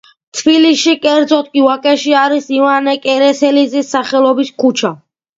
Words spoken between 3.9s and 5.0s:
სახელობის ქუჩა.